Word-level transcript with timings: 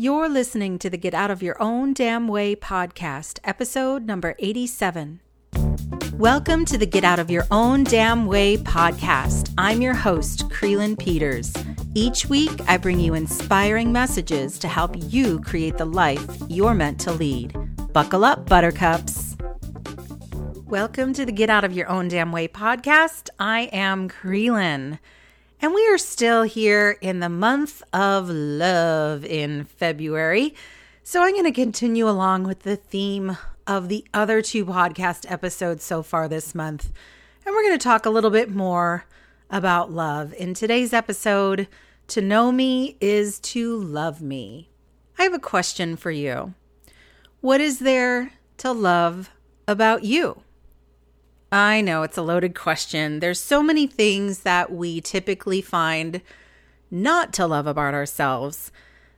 You're 0.00 0.28
listening 0.28 0.78
to 0.78 0.88
the 0.88 0.96
Get 0.96 1.12
Out 1.12 1.32
of 1.32 1.42
Your 1.42 1.60
Own 1.60 1.92
Damn 1.92 2.28
Way 2.28 2.54
podcast, 2.54 3.40
episode 3.42 4.06
number 4.06 4.36
87. 4.38 5.18
Welcome 6.14 6.64
to 6.66 6.78
the 6.78 6.86
Get 6.86 7.02
Out 7.02 7.18
of 7.18 7.32
Your 7.32 7.44
Own 7.50 7.82
Damn 7.82 8.26
Way 8.26 8.58
podcast. 8.58 9.52
I'm 9.58 9.82
your 9.82 9.94
host, 9.94 10.48
Krylyn 10.50 10.96
Peters. 10.96 11.52
Each 11.96 12.26
week, 12.26 12.60
I 12.68 12.76
bring 12.76 13.00
you 13.00 13.14
inspiring 13.14 13.90
messages 13.90 14.56
to 14.60 14.68
help 14.68 14.94
you 14.96 15.40
create 15.40 15.78
the 15.78 15.84
life 15.84 16.24
you're 16.48 16.74
meant 16.74 17.00
to 17.00 17.10
lead. 17.10 17.56
Buckle 17.92 18.24
up, 18.24 18.48
buttercups. 18.48 19.36
Welcome 20.66 21.12
to 21.14 21.26
the 21.26 21.32
Get 21.32 21.50
Out 21.50 21.64
of 21.64 21.72
Your 21.72 21.88
Own 21.88 22.06
Damn 22.06 22.30
Way 22.30 22.46
podcast. 22.46 23.30
I 23.40 23.62
am 23.72 24.08
Krylyn. 24.08 25.00
And 25.60 25.74
we 25.74 25.88
are 25.88 25.98
still 25.98 26.44
here 26.44 26.96
in 27.00 27.18
the 27.18 27.28
month 27.28 27.82
of 27.92 28.30
love 28.30 29.24
in 29.24 29.64
February. 29.64 30.54
So 31.02 31.22
I'm 31.22 31.32
going 31.32 31.44
to 31.44 31.52
continue 31.52 32.08
along 32.08 32.44
with 32.44 32.60
the 32.60 32.76
theme 32.76 33.36
of 33.66 33.88
the 33.88 34.04
other 34.14 34.40
two 34.40 34.64
podcast 34.64 35.28
episodes 35.28 35.82
so 35.82 36.04
far 36.04 36.28
this 36.28 36.54
month. 36.54 36.92
And 37.44 37.52
we're 37.52 37.64
going 37.64 37.78
to 37.78 37.82
talk 37.82 38.06
a 38.06 38.10
little 38.10 38.30
bit 38.30 38.54
more 38.54 39.06
about 39.50 39.90
love. 39.90 40.32
In 40.34 40.54
today's 40.54 40.92
episode, 40.92 41.66
to 42.06 42.20
know 42.20 42.52
me 42.52 42.96
is 43.00 43.40
to 43.40 43.76
love 43.76 44.22
me. 44.22 44.68
I 45.18 45.24
have 45.24 45.34
a 45.34 45.40
question 45.40 45.96
for 45.96 46.12
you. 46.12 46.54
What 47.40 47.60
is 47.60 47.80
there 47.80 48.32
to 48.58 48.70
love 48.70 49.30
about 49.66 50.04
you? 50.04 50.42
I 51.50 51.80
know 51.80 52.02
it's 52.02 52.18
a 52.18 52.22
loaded 52.22 52.54
question. 52.54 53.20
There's 53.20 53.40
so 53.40 53.62
many 53.62 53.86
things 53.86 54.40
that 54.40 54.70
we 54.70 55.00
typically 55.00 55.62
find 55.62 56.20
not 56.90 57.32
to 57.34 57.46
love 57.46 57.66
about 57.66 57.94
ourselves 57.94 58.70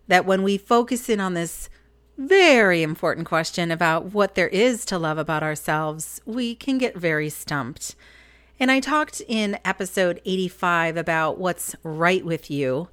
that 0.07 0.27
when 0.27 0.45
we 0.45 0.57
focus 0.57 1.09
in 1.09 1.19
on 1.19 1.35
this 1.35 1.69
very 2.17 2.83
important 2.83 3.27
question 3.27 3.71
about 3.73 4.13
what 4.13 4.37
there 4.37 4.49
is 4.49 4.85
to 4.85 4.99
love 4.99 5.19
about 5.19 5.43
ourselves, 5.43 6.21
we 6.25 6.55
can 6.55 6.79
get 6.79 6.97
very 6.97 7.29
stumped. 7.31 7.97
And 8.61 8.71
I 8.71 8.79
talked 8.79 9.23
in 9.27 9.59
episode 9.65 10.21
85 10.25 10.97
about 10.97 11.39
what's 11.39 11.75
right 11.83 12.25
with 12.25 12.51
you. 12.51 12.89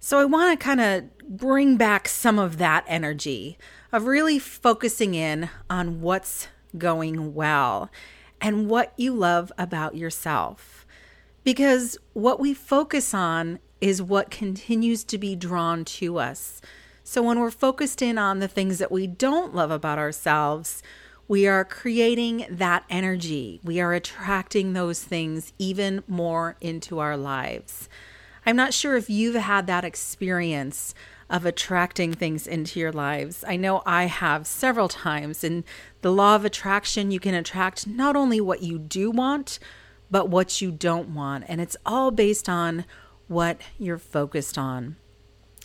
So 0.00 0.18
I 0.18 0.24
want 0.26 0.58
to 0.58 0.62
kind 0.62 0.80
of 0.80 1.16
bring 1.28 1.76
back 1.76 2.08
some 2.08 2.38
of 2.38 2.58
that 2.58 2.84
energy 2.88 3.56
of 3.90 4.06
really 4.06 4.38
focusing 4.38 5.14
in 5.14 5.48
on 5.70 6.02
what's 6.02 6.48
going 6.76 7.34
well 7.34 7.88
and 8.42 8.68
what 8.68 8.92
you 8.96 9.14
love 9.14 9.52
about 9.56 9.96
yourself. 9.96 10.84
Because 11.44 11.96
what 12.12 12.40
we 12.40 12.52
focus 12.52 13.14
on 13.14 13.60
is 13.80 14.02
what 14.02 14.30
continues 14.30 15.04
to 15.04 15.16
be 15.16 15.34
drawn 15.34 15.84
to 15.84 16.18
us. 16.18 16.60
So 17.04 17.22
when 17.22 17.38
we're 17.38 17.50
focused 17.50 18.02
in 18.02 18.18
on 18.18 18.40
the 18.40 18.48
things 18.48 18.78
that 18.78 18.92
we 18.92 19.06
don't 19.06 19.54
love 19.54 19.70
about 19.70 19.98
ourselves, 19.98 20.82
we 21.28 21.46
are 21.46 21.64
creating 21.64 22.46
that 22.50 22.84
energy. 22.90 23.60
We 23.64 23.80
are 23.80 23.92
attracting 23.92 24.72
those 24.72 25.02
things 25.02 25.52
even 25.58 26.02
more 26.06 26.56
into 26.60 26.98
our 26.98 27.16
lives. 27.16 27.88
I'm 28.44 28.56
not 28.56 28.74
sure 28.74 28.96
if 28.96 29.08
you've 29.08 29.36
had 29.36 29.66
that 29.68 29.84
experience 29.84 30.94
of 31.32 31.46
attracting 31.46 32.12
things 32.12 32.46
into 32.46 32.78
your 32.78 32.92
lives. 32.92 33.42
I 33.48 33.56
know 33.56 33.82
I 33.86 34.04
have 34.04 34.46
several 34.46 34.88
times. 34.88 35.42
In 35.42 35.64
the 36.02 36.12
law 36.12 36.36
of 36.36 36.44
attraction, 36.44 37.10
you 37.10 37.18
can 37.18 37.34
attract 37.34 37.86
not 37.86 38.14
only 38.14 38.38
what 38.38 38.62
you 38.62 38.78
do 38.78 39.10
want, 39.10 39.58
but 40.10 40.28
what 40.28 40.60
you 40.60 40.70
don't 40.70 41.14
want. 41.14 41.44
And 41.48 41.58
it's 41.58 41.76
all 41.86 42.10
based 42.10 42.50
on 42.50 42.84
what 43.28 43.62
you're 43.78 43.96
focused 43.96 44.58
on. 44.58 44.96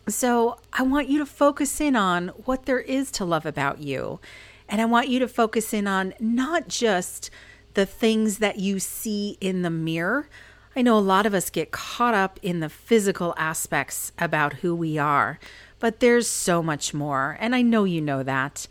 So 0.08 0.58
I 0.72 0.84
want 0.84 1.10
you 1.10 1.20
to 1.20 1.26
focus 1.26 1.82
in 1.82 1.98
on 1.98 2.30
what 2.46 2.66
there 2.66 2.80
is 2.80 3.12
to 3.12 3.26
love 3.26 3.46
about 3.46 3.80
you. 3.80 4.22
And 4.70 4.80
I 4.80 4.86
want 4.86 5.10
you 5.10 5.20
to 5.20 5.28
focus 5.28 5.74
in 5.74 5.86
on 5.86 6.14
not 6.18 6.70
just 6.70 7.30
the 7.74 7.86
things 7.86 8.38
that 8.38 8.58
you 8.58 8.80
see 8.80 9.38
in 9.42 9.64
the 9.64 9.70
mirror. 9.70 10.30
I 10.78 10.84
know 10.84 10.96
a 10.96 11.00
lot 11.00 11.26
of 11.26 11.34
us 11.34 11.50
get 11.50 11.72
caught 11.72 12.14
up 12.14 12.40
in 12.44 12.60
the 12.60 12.70
physical 12.70 13.34
aspects 13.36 14.12
about 14.20 14.58
who 14.58 14.76
we 14.76 15.00
are, 15.00 15.40
but 15.80 16.02
there's 16.02 16.28
so 16.28 16.62
much 16.62 16.94
more. 16.94 17.36
And 17.40 17.56
I 17.56 17.64
know 17.64 17.84
you 17.84 18.00
know 18.00 18.22
that. 18.22 18.68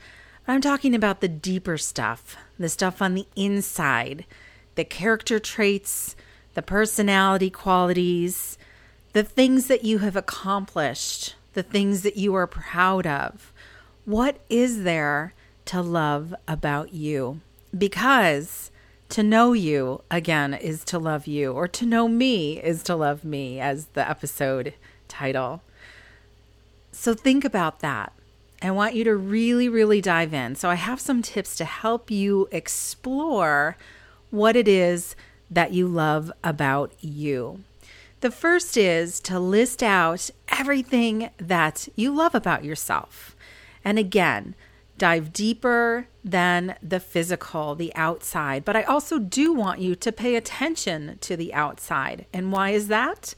I'm 0.47 0.61
talking 0.61 0.95
about 0.95 1.21
the 1.21 1.27
deeper 1.27 1.77
stuff, 1.77 2.37
the 2.61 2.69
stuff 2.69 3.03
on 3.03 3.15
the 3.15 3.27
inside, 3.34 4.25
the 4.77 4.84
character 4.84 5.41
traits, 5.41 6.15
the 6.55 6.62
personality 6.62 7.50
qualities, 7.50 8.56
the 9.12 9.25
things 9.25 9.66
that 9.66 9.83
you 9.83 9.99
have 9.99 10.15
accomplished, 10.15 11.34
the 11.55 11.65
things 11.65 12.03
that 12.03 12.16
you 12.16 12.37
are 12.37 12.47
proud 12.47 13.09
of. 13.09 13.53
What 14.05 14.39
is 14.49 14.84
there 14.84 15.34
to 15.65 15.83
love 15.83 16.37
about 16.47 16.95
you? 16.95 17.41
Because 17.77 18.71
to 19.11 19.22
know 19.22 19.53
you, 19.53 20.03
again, 20.11 20.55
is 20.55 20.84
to 20.84 20.99
love 20.99 21.27
you, 21.27 21.53
or 21.53 21.69
to 21.69 21.87
know 21.87 22.09
me 22.09 22.61
is 22.61 22.83
to 22.84 22.97
love 22.97 23.25
me, 23.25 23.61
as 23.61 23.87
the 23.94 24.09
episode 24.09 24.75
title. 25.09 25.62
So 26.93 27.15
think 27.15 27.45
about 27.45 27.81
that. 27.81 28.12
I 28.62 28.71
want 28.71 28.95
you 28.95 29.05
to 29.05 29.15
really, 29.15 29.69
really 29.69 30.00
dive 30.00 30.33
in. 30.33 30.55
So, 30.55 30.71
I 30.71 30.77
have 30.77 30.99
some 31.00 31.22
tips 31.22 31.56
to 31.56 31.65
help 31.65 32.11
you 32.11 32.49
explore 32.50 33.77
what 34.31 34.56
it 34.56 34.66
is 34.66 35.15
that 35.50 35.72
you 35.72 35.87
love 35.87 36.33
about 36.43 36.93
you. 37.00 37.62
The 38.21 38.31
first 38.31 38.77
is 38.77 39.21
to 39.21 39.39
list 39.39 39.83
out 39.83 40.31
everything 40.49 41.31
that 41.37 41.89
you 41.97 42.15
love 42.15 42.34
about 42.34 42.65
yourself. 42.65 43.37
And 43.84 43.99
again, 43.99 44.55
dive 44.99 45.33
deeper 45.33 46.09
than 46.25 46.77
the 46.83 47.01
physical, 47.01 47.75
the 47.75 47.95
outside. 47.95 48.65
But 48.65 48.77
I 48.77 48.83
also 48.83 49.19
do 49.19 49.53
want 49.53 49.81
you 49.81 49.95
to 49.95 50.12
pay 50.12 50.37
attention 50.37 51.19
to 51.21 51.37
the 51.37 51.53
outside. 51.55 52.27
And 52.33 52.53
why 52.53 52.71
is 52.71 52.89
that? 52.89 53.34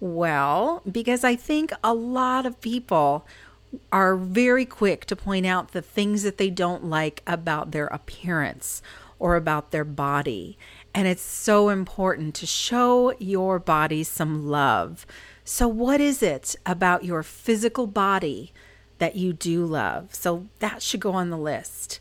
Well, 0.00 0.82
because 0.90 1.24
I 1.24 1.36
think 1.36 1.72
a 1.84 1.94
lot 1.94 2.46
of 2.46 2.60
people 2.60 3.26
are 3.90 4.16
very 4.16 4.64
quick 4.64 5.06
to 5.06 5.16
point 5.16 5.46
out 5.46 5.72
the 5.72 5.82
things 5.82 6.22
that 6.22 6.38
they 6.38 6.50
don't 6.50 6.84
like 6.84 7.22
about 7.26 7.70
their 7.70 7.86
appearance 7.86 8.82
or 9.18 9.36
about 9.36 9.70
their 9.70 9.84
body. 9.84 10.58
And 10.94 11.06
it's 11.08 11.22
so 11.22 11.68
important 11.68 12.34
to 12.36 12.46
show 12.46 13.14
your 13.18 13.58
body 13.58 14.02
some 14.04 14.48
love. 14.48 15.06
So, 15.44 15.68
what 15.68 16.00
is 16.00 16.22
it 16.22 16.56
about 16.66 17.04
your 17.04 17.22
physical 17.22 17.86
body 17.86 18.52
that 19.02 19.16
you 19.16 19.32
do 19.32 19.66
love. 19.66 20.14
So 20.14 20.46
that 20.60 20.80
should 20.80 21.00
go 21.00 21.10
on 21.14 21.30
the 21.30 21.36
list. 21.36 21.98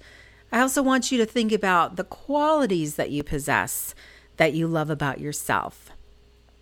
I 0.52 0.60
also 0.60 0.84
want 0.84 1.12
you 1.12 1.18
to 1.18 1.26
think 1.26 1.52
about 1.52 1.96
the 1.96 2.04
qualities 2.04 2.94
that 2.94 3.10
you 3.10 3.24
possess 3.24 3.96
that 4.38 4.54
you 4.54 4.68
love 4.68 4.92
about 4.92 5.20
yourself. 5.20 5.90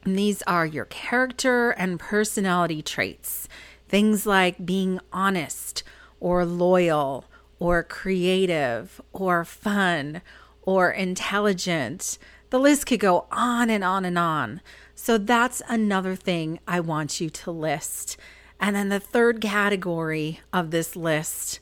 And 0.06 0.18
these 0.18 0.42
are 0.44 0.66
your 0.66 0.86
character 0.86 1.72
and 1.72 2.00
personality 2.00 2.82
traits. 2.82 3.50
Things 3.90 4.26
like 4.26 4.66
being 4.66 5.02
honest 5.12 5.84
or 6.22 6.46
loyal 6.46 7.26
or 7.60 7.84
creative 7.84 9.02
or 9.12 9.44
fun 9.44 10.22
or 10.62 10.90
intelligent. 10.90 12.18
The 12.50 12.62
list 12.62 12.86
could 12.86 13.02
go 13.02 13.28
on 13.30 13.70
and 13.70 13.84
on 13.84 14.06
and 14.06 14.18
on. 14.18 14.62
So 14.96 15.18
that's 15.18 15.62
another 15.68 16.16
thing 16.16 16.62
I 16.66 16.80
want 16.80 17.20
you 17.20 17.30
to 17.30 17.52
list. 17.52 18.16
And 18.60 18.76
then 18.76 18.90
the 18.90 19.00
third 19.00 19.42
category 19.42 20.42
of 20.52 20.72
this 20.72 20.96
list 20.96 21.60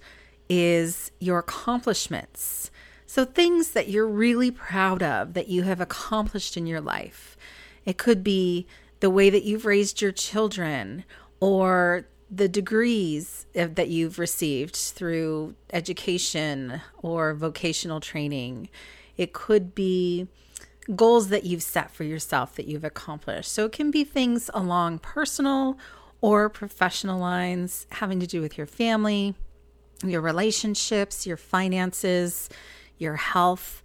is 0.50 1.12
your 1.20 1.40
accomplishments. 1.40 2.72
So, 3.06 3.24
things 3.24 3.72
that 3.72 3.88
you're 3.88 4.08
really 4.08 4.52
proud 4.52 5.02
of 5.02 5.34
that 5.34 5.48
you 5.48 5.64
have 5.64 5.80
accomplished 5.80 6.58
in 6.58 6.68
your 6.68 6.82
life. 6.82 7.38
It 7.86 7.98
could 7.98 8.24
be 8.24 8.68
the 9.00 9.10
way 9.10 9.30
that 9.30 9.44
you've 9.44 9.66
raised 9.66 10.02
your 10.02 10.12
children 10.12 11.06
or 11.40 12.08
the 12.30 12.50
degrees 12.50 13.46
that 13.54 13.88
you've 13.88 14.20
received 14.20 14.76
through 14.76 15.56
education 15.72 16.82
or 16.98 17.34
vocational 17.34 18.02
training. 18.02 18.68
It 19.16 19.32
could 19.32 19.74
be 19.74 20.28
goals 20.94 21.30
that 21.30 21.46
you've 21.46 21.64
set 21.64 21.92
for 21.92 22.04
yourself 22.04 22.56
that 22.56 22.66
you've 22.66 22.84
accomplished. 22.84 23.52
So, 23.52 23.66
it 23.66 23.72
can 23.72 23.92
be 23.92 24.04
things 24.04 24.50
along 24.54 25.00
personal 25.00 25.78
or 26.22 26.50
professional 26.50 27.20
lines 27.20 27.86
having 27.92 28.20
to 28.20 28.28
do 28.28 28.42
with 28.42 28.58
your 28.58 28.68
family, 28.68 29.36
your 30.04 30.22
relationships, 30.22 31.26
your 31.26 31.38
finances, 31.38 32.50
your 32.98 33.16
health, 33.16 33.84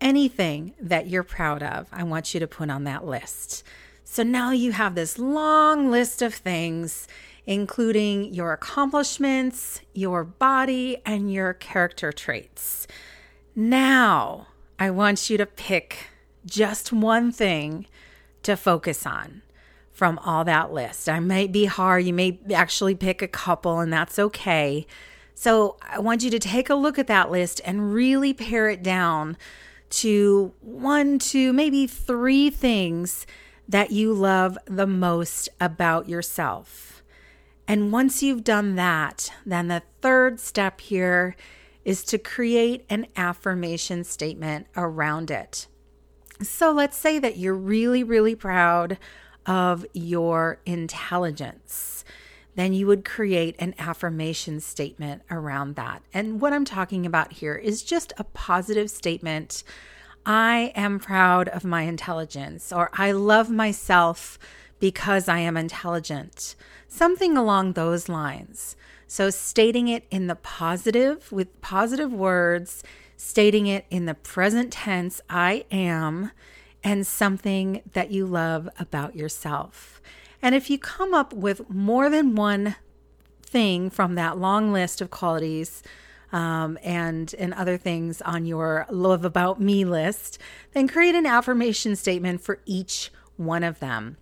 anything 0.00 0.74
that 0.80 1.08
you're 1.08 1.22
proud 1.22 1.62
of. 1.62 1.88
I 1.92 2.02
want 2.02 2.34
you 2.34 2.40
to 2.40 2.46
put 2.46 2.70
on 2.70 2.84
that 2.84 3.06
list. 3.06 3.62
So 4.04 4.22
now 4.22 4.50
you 4.50 4.72
have 4.72 4.94
this 4.94 5.18
long 5.18 5.90
list 5.90 6.22
of 6.22 6.34
things, 6.34 7.06
including 7.46 8.34
your 8.34 8.52
accomplishments, 8.52 9.80
your 9.94 10.24
body, 10.24 11.00
and 11.06 11.32
your 11.32 11.54
character 11.54 12.12
traits. 12.12 12.86
Now 13.54 14.48
I 14.78 14.90
want 14.90 15.30
you 15.30 15.36
to 15.38 15.46
pick 15.46 16.08
just 16.46 16.92
one 16.92 17.32
thing 17.32 17.86
to 18.42 18.56
focus 18.56 19.06
on. 19.06 19.42
From 20.00 20.18
all 20.20 20.46
that 20.46 20.72
list. 20.72 21.10
I 21.10 21.20
might 21.20 21.52
be 21.52 21.66
hard. 21.66 22.06
You 22.06 22.14
may 22.14 22.40
actually 22.54 22.94
pick 22.94 23.20
a 23.20 23.28
couple, 23.28 23.80
and 23.80 23.92
that's 23.92 24.18
okay. 24.18 24.86
So 25.34 25.76
I 25.82 25.98
want 25.98 26.22
you 26.22 26.30
to 26.30 26.38
take 26.38 26.70
a 26.70 26.74
look 26.74 26.98
at 26.98 27.06
that 27.08 27.30
list 27.30 27.60
and 27.66 27.92
really 27.92 28.32
pare 28.32 28.70
it 28.70 28.82
down 28.82 29.36
to 29.90 30.54
one, 30.62 31.18
two, 31.18 31.52
maybe 31.52 31.86
three 31.86 32.48
things 32.48 33.26
that 33.68 33.90
you 33.90 34.14
love 34.14 34.56
the 34.64 34.86
most 34.86 35.50
about 35.60 36.08
yourself. 36.08 37.02
And 37.68 37.92
once 37.92 38.22
you've 38.22 38.42
done 38.42 38.76
that, 38.76 39.30
then 39.44 39.68
the 39.68 39.82
third 40.00 40.40
step 40.40 40.80
here 40.80 41.36
is 41.84 42.02
to 42.04 42.16
create 42.16 42.86
an 42.88 43.06
affirmation 43.16 44.04
statement 44.04 44.66
around 44.78 45.30
it. 45.30 45.66
So 46.40 46.72
let's 46.72 46.96
say 46.96 47.18
that 47.18 47.36
you're 47.36 47.54
really, 47.54 48.02
really 48.02 48.34
proud 48.34 48.96
of 49.46 49.86
your 49.92 50.60
intelligence. 50.66 52.04
Then 52.56 52.72
you 52.72 52.86
would 52.86 53.04
create 53.04 53.56
an 53.58 53.74
affirmation 53.78 54.60
statement 54.60 55.22
around 55.30 55.76
that. 55.76 56.02
And 56.12 56.40
what 56.40 56.52
I'm 56.52 56.64
talking 56.64 57.06
about 57.06 57.32
here 57.34 57.54
is 57.54 57.82
just 57.82 58.12
a 58.18 58.24
positive 58.24 58.90
statement. 58.90 59.62
I 60.26 60.72
am 60.74 60.98
proud 60.98 61.48
of 61.48 61.64
my 61.64 61.82
intelligence, 61.82 62.72
or 62.72 62.90
I 62.92 63.12
love 63.12 63.50
myself 63.50 64.38
because 64.78 65.28
I 65.28 65.38
am 65.38 65.56
intelligent. 65.56 66.56
Something 66.88 67.36
along 67.36 67.72
those 67.72 68.08
lines. 68.08 68.76
So, 69.06 69.30
stating 69.30 69.88
it 69.88 70.04
in 70.10 70.26
the 70.26 70.36
positive 70.36 71.32
with 71.32 71.60
positive 71.60 72.12
words, 72.12 72.84
stating 73.16 73.66
it 73.66 73.84
in 73.90 74.06
the 74.06 74.14
present 74.14 74.72
tense, 74.72 75.20
I 75.28 75.64
am, 75.70 76.30
and 76.82 77.06
something 77.06 77.82
that 77.92 78.10
you 78.10 78.26
love 78.26 78.68
about 78.78 79.14
yourself. 79.14 80.00
And 80.42 80.54
if 80.54 80.70
you 80.70 80.78
come 80.78 81.12
up 81.12 81.32
with 81.32 81.68
more 81.68 82.08
than 82.08 82.34
one 82.34 82.76
thing 83.42 83.90
from 83.90 84.14
that 84.14 84.38
long 84.38 84.72
list 84.72 85.00
of 85.00 85.10
qualities, 85.10 85.82
um, 86.32 86.78
and 86.82 87.34
and 87.38 87.52
other 87.54 87.76
things 87.76 88.22
on 88.22 88.46
your 88.46 88.86
love 88.90 89.24
about 89.24 89.60
me 89.60 89.84
list, 89.84 90.38
then 90.72 90.88
create 90.88 91.14
an 91.14 91.26
affirmation 91.26 91.96
statement 91.96 92.40
for 92.40 92.60
each 92.64 93.10
one 93.36 93.64
of 93.64 93.80
them. 93.80 94.16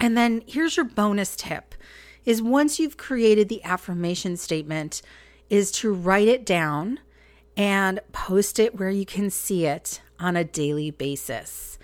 And 0.00 0.16
then 0.16 0.42
here's 0.46 0.76
your 0.76 0.86
bonus 0.86 1.36
tip 1.36 1.74
is 2.24 2.40
once 2.40 2.78
you've 2.78 2.96
created 2.96 3.48
the 3.48 3.62
affirmation 3.64 4.36
statement 4.36 5.02
is 5.50 5.70
to 5.70 5.92
write 5.92 6.28
it 6.28 6.46
down 6.46 7.00
and 7.56 8.00
post 8.12 8.58
it 8.58 8.78
where 8.78 8.90
you 8.90 9.04
can 9.04 9.30
see 9.30 9.66
it 9.66 10.00
on 10.18 10.36
a 10.36 10.44
daily 10.44 10.90
basis. 10.90 11.78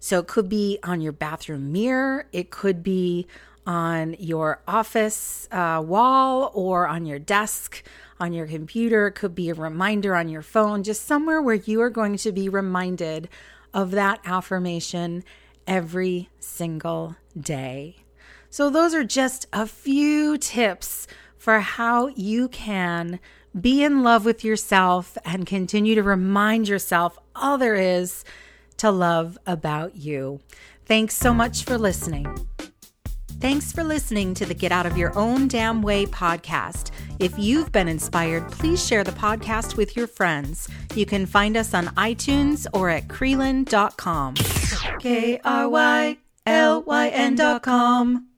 So 0.00 0.18
it 0.18 0.26
could 0.26 0.48
be 0.48 0.78
on 0.82 1.00
your 1.00 1.12
bathroom 1.12 1.72
mirror, 1.72 2.26
it 2.32 2.50
could 2.50 2.82
be 2.82 3.26
on 3.66 4.14
your 4.18 4.60
office 4.68 5.48
uh, 5.50 5.82
wall 5.84 6.50
or 6.54 6.86
on 6.86 7.06
your 7.06 7.18
desk, 7.18 7.82
on 8.20 8.32
your 8.32 8.46
computer. 8.46 9.06
It 9.06 9.12
could 9.12 9.34
be 9.34 9.48
a 9.48 9.54
reminder 9.54 10.14
on 10.14 10.28
your 10.28 10.42
phone, 10.42 10.82
just 10.82 11.06
somewhere 11.06 11.40
where 11.40 11.54
you 11.54 11.80
are 11.80 11.90
going 11.90 12.16
to 12.18 12.32
be 12.32 12.48
reminded 12.48 13.28
of 13.72 13.92
that 13.92 14.20
affirmation 14.24 15.24
every 15.66 16.28
single 16.38 17.16
day. 17.38 17.96
So, 18.50 18.70
those 18.70 18.94
are 18.94 19.04
just 19.04 19.46
a 19.52 19.66
few 19.66 20.38
tips 20.38 21.08
for 21.36 21.60
how 21.60 22.08
you 22.08 22.48
can 22.48 23.18
be 23.58 23.82
in 23.82 24.02
love 24.02 24.24
with 24.24 24.44
yourself 24.44 25.16
and 25.24 25.46
continue 25.46 25.94
to 25.94 26.02
remind 26.02 26.68
yourself 26.68 27.18
all 27.34 27.58
there 27.58 27.74
is 27.74 28.24
to 28.78 28.90
love 28.90 29.38
about 29.46 29.96
you. 29.96 30.40
Thanks 30.86 31.16
so 31.16 31.32
much 31.32 31.64
for 31.64 31.78
listening. 31.78 32.26
Thanks 33.40 33.72
for 33.72 33.84
listening 33.84 34.32
to 34.34 34.46
the 34.46 34.54
Get 34.54 34.72
Out 34.72 34.86
of 34.86 34.96
Your 34.96 35.16
Own 35.18 35.48
Damn 35.48 35.82
Way 35.82 36.06
podcast. 36.06 36.90
If 37.18 37.38
you've 37.38 37.72
been 37.72 37.88
inspired, 37.88 38.50
please 38.50 38.84
share 38.84 39.04
the 39.04 39.12
podcast 39.12 39.76
with 39.76 39.96
your 39.96 40.06
friends. 40.06 40.68
You 40.94 41.04
can 41.06 41.26
find 41.26 41.56
us 41.56 41.74
on 41.74 41.86
iTunes 41.88 42.66
or 42.72 42.88
at 42.88 43.08
Krylyn.com. 43.08 44.34
K 45.00 45.40
R 45.44 45.68
Y 45.68 46.18
L 46.46 46.82
Y 46.82 47.08
N.com. 47.08 48.28